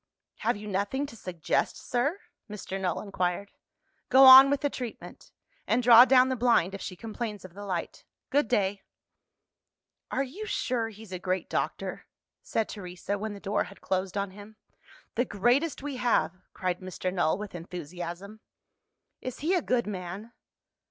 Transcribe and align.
"Have 0.37 0.57
you 0.57 0.67
nothing 0.67 1.05
to 1.05 1.15
suggest, 1.15 1.77
sir?" 1.77 2.17
Mr. 2.49 2.81
Null 2.81 3.01
inquired. 3.01 3.51
"Go 4.09 4.25
on 4.25 4.49
with 4.49 4.61
the 4.61 4.69
treatment 4.71 5.31
and 5.67 5.83
draw 5.83 6.05
down 6.05 6.27
the 6.27 6.35
blind, 6.35 6.73
if 6.73 6.81
she 6.81 6.95
complains 6.95 7.45
of 7.45 7.53
the 7.53 7.63
light. 7.63 8.03
Good 8.31 8.47
day!" 8.47 8.81
"Are 10.09 10.23
you 10.23 10.47
sure 10.47 10.89
he's 10.89 11.11
a 11.11 11.19
great 11.19 11.51
doctor?" 11.51 12.07
said 12.41 12.67
Teresa, 12.67 13.19
when 13.19 13.35
the 13.35 13.39
door 13.39 13.65
had 13.65 13.79
closed 13.79 14.17
on 14.17 14.31
him. 14.31 14.55
"The 15.13 15.23
greatest 15.23 15.83
we 15.83 15.97
have!" 15.97 16.33
cried 16.51 16.79
Mr. 16.79 17.13
Null 17.13 17.37
with 17.37 17.53
enthusiasm. 17.53 18.39
"Is 19.21 19.41
he 19.41 19.53
a 19.53 19.61
good 19.61 19.85
man?" 19.85 20.33